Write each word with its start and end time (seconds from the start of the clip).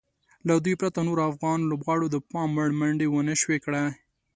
له 0.47 0.53
دوی 0.65 0.75
پرته 0.81 0.99
نورو 1.07 1.21
افغان 1.31 1.59
لوبغاړو 1.69 2.07
د 2.11 2.17
پام 2.31 2.49
وړ 2.57 2.69
منډې 2.79 3.07
ونشوای 3.09 3.59
کړای. 3.65 3.87